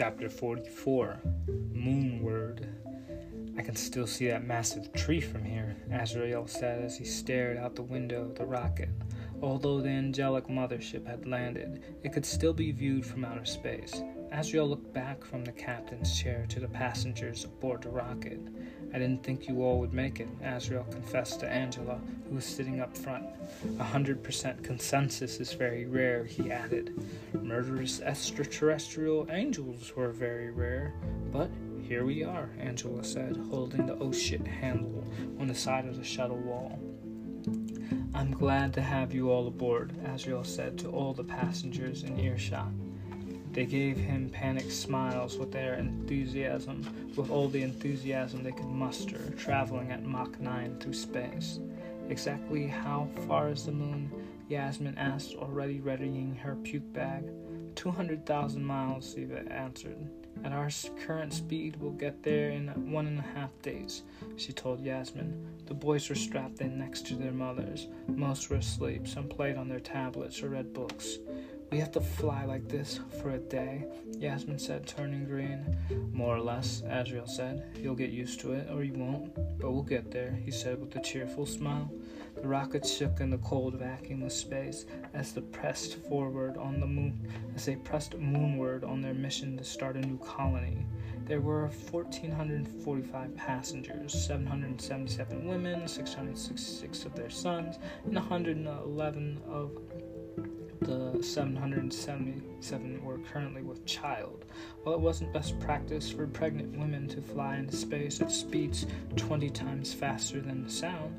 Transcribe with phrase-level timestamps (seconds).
[0.00, 1.20] Chapter 44
[1.74, 2.66] Moonward.
[3.58, 7.76] I can still see that massive tree from here, Azriel said as he stared out
[7.76, 8.88] the window of the rocket.
[9.42, 14.00] Although the angelic mothership had landed, it could still be viewed from outer space.
[14.32, 18.40] Azriel looked back from the captain's chair to the passengers aboard the rocket.
[18.94, 22.80] I didn't think you all would make it, Azriel confessed to Angela, who was sitting
[22.80, 23.26] up front.
[23.80, 27.04] A hundred percent consensus is very rare, he added.
[27.42, 30.94] Murderous extraterrestrial angels were very rare,
[31.32, 31.50] but
[31.82, 35.04] here we are, Angela said, holding the oh shit handle
[35.40, 36.78] on the side of the shuttle wall.
[38.14, 42.70] I'm glad to have you all aboard, Azriel said to all the passengers in earshot.
[43.52, 49.30] They gave him panicked smiles with their enthusiasm, with all the enthusiasm they could muster,
[49.36, 51.58] traveling at Mach 9 through space.
[52.08, 54.10] Exactly how far is the moon?
[54.48, 57.24] Yasmin asked, already readying her puke bag.
[57.74, 60.08] 200,000 miles, Siva answered.
[60.44, 60.70] At our
[61.04, 64.02] current speed, we'll get there in one and a half days,
[64.36, 65.46] she told Yasmin.
[65.66, 67.88] The boys were strapped in next to their mothers.
[68.08, 71.18] Most were asleep, some played on their tablets or read books.
[71.70, 73.84] We have to fly like this for a day,
[74.18, 75.76] Yasmin said, turning green.
[76.12, 77.62] More or less, Azriel said.
[77.76, 79.32] You'll get used to it, or you won't.
[79.60, 81.88] But we'll get there, he said with a cheerful smile.
[82.42, 86.86] The rocket shook in the cold vacuum of space as they pressed forward on the
[86.86, 90.86] moon as they pressed moonward on their mission to start a new colony.
[91.26, 99.70] There were 1,445 passengers, 777 women, 666 of their sons, and 111 of
[100.80, 104.44] the 777 were currently with child.
[104.82, 109.50] While it wasn't best practice for pregnant women to fly into space at speeds 20
[109.50, 111.14] times faster than the sound,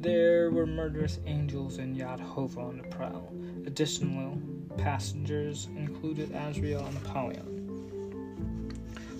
[0.00, 3.32] there were murderous angels in Yodhovah on the prowl.
[3.66, 4.40] Additional
[4.76, 7.57] passengers included Azriel and Apollyon.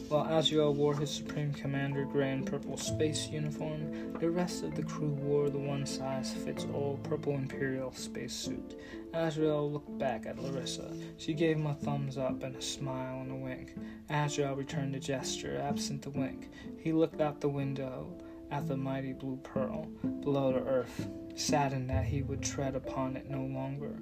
[0.09, 4.83] While Azriel wore his Supreme Commander gray and purple space uniform, the rest of the
[4.83, 8.81] crew wore the one size fits all purple Imperial space suit.
[9.13, 10.91] Azriel looked back at Larissa.
[11.19, 13.75] She gave him a thumbs up and a smile and a wink.
[14.09, 16.49] Azriel returned the gesture, absent the wink.
[16.79, 18.11] He looked out the window
[18.51, 19.89] at the mighty blue pearl
[20.23, 23.93] below the earth, saddened that he would tread upon it no longer.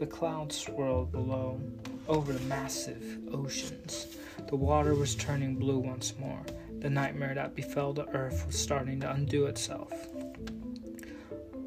[0.00, 1.60] The clouds swirled below
[2.08, 4.16] over the massive oceans.
[4.48, 6.42] The water was turning blue once more.
[6.80, 9.92] The nightmare that befell the earth was starting to undo itself.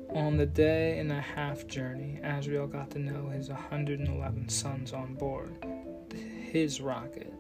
[0.10, 5.16] On the day and a half journey, Azriel got to know his 111 sons on
[5.16, 5.54] board
[6.56, 7.34] his rocket.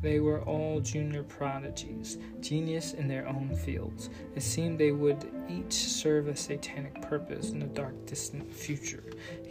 [0.00, 4.08] They were all junior prodigies, genius in their own fields.
[4.34, 9.04] It seemed they would each serve a satanic purpose in the dark, distant future.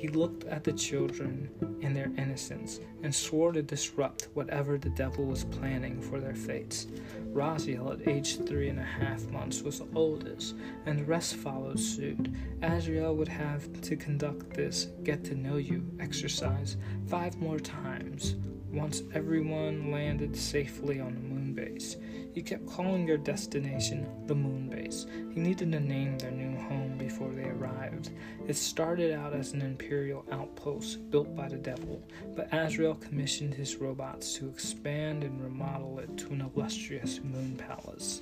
[0.04, 1.50] He looked at the children
[1.80, 6.88] in their innocence and swore to disrupt whatever the devil was planning for their fates.
[7.32, 10.56] Raziel, at age three and a half months, was the oldest,
[10.86, 12.28] and the rest followed suit.
[12.60, 16.76] Azriel would have to conduct this get to know you exercise
[17.08, 18.36] five more times
[18.74, 21.96] once everyone landed safely on the moon base.
[22.34, 25.06] He kept calling their destination the moon base.
[25.32, 28.10] He needed to name their new home before they arrived.
[28.48, 29.93] It started out as an imperial
[30.32, 32.02] outpost built by the devil,
[32.36, 38.22] but Azriel commissioned his robots to expand and remodel it to an illustrious moon palace.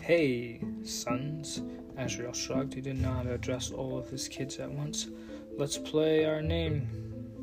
[0.00, 1.62] Hey, sons,
[1.96, 2.74] Azriel shrugged.
[2.74, 5.08] He didn't know how to address all of his kids at once.
[5.56, 6.88] Let's play our name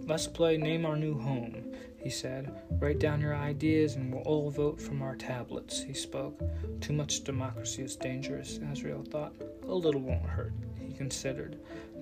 [0.09, 1.71] Let's play Name Our New Home,
[2.01, 2.51] he said.
[2.79, 6.41] Write down your ideas and we'll all vote from our tablets, he spoke.
[6.81, 9.35] Too much democracy is dangerous, Azriel thought.
[9.67, 10.53] A little won't hurt,
[10.99, 11.57] considered.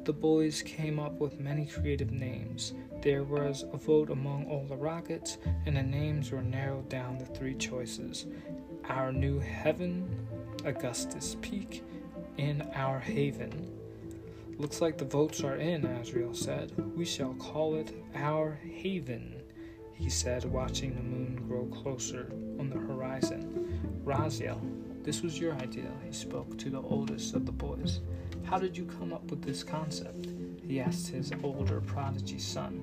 [0.05, 2.73] The boys came up with many creative names.
[3.01, 7.25] There was a vote among all the rockets, and the names were narrowed down to
[7.25, 8.25] three choices
[8.89, 10.09] Our New Heaven,
[10.65, 11.83] Augustus Peak,
[12.37, 13.71] and Our Haven.
[14.57, 16.71] Looks like the votes are in, Azriel said.
[16.95, 19.35] We shall call it our haven,
[19.93, 24.01] he said, watching the moon grow closer on the horizon.
[24.03, 24.59] Raziel,
[25.03, 28.01] this was your idea, he spoke to the oldest of the boys.
[28.47, 30.29] How did you come up with this concept?
[30.65, 32.81] He asked his older prodigy son.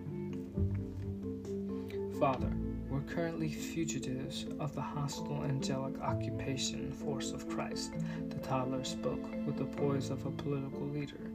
[2.20, 2.52] Father,
[2.90, 7.94] we're currently fugitives of the hostile angelic occupation force of Christ,
[8.28, 11.31] the toddler spoke with the poise of a political leader.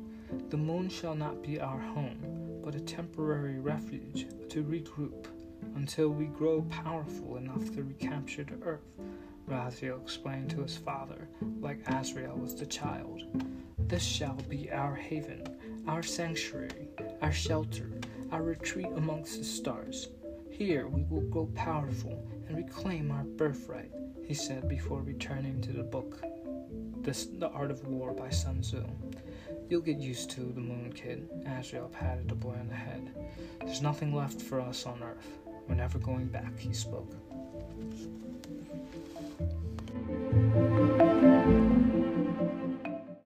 [0.50, 5.26] The moon shall not be our home, but a temporary refuge to regroup
[5.76, 8.86] until we grow powerful enough to recapture the earth,
[9.48, 11.28] Raziel explained to his father,
[11.60, 13.24] like Azriel was the child.
[13.90, 15.42] This shall be our haven,
[15.88, 16.90] our sanctuary,
[17.24, 17.90] our shelter,
[18.32, 20.10] our retreat amongst the stars.
[20.52, 23.92] Here we will grow powerful and reclaim our birthright,
[24.24, 26.22] he said before returning to the book,
[27.02, 28.86] The, the Art of War by Sun Tzu.
[29.70, 33.10] You'll get used to the moon, kid, Azriel patted the boy on the head.
[33.66, 35.40] There's nothing left for us on Earth.
[35.68, 37.16] We're never going back, he spoke.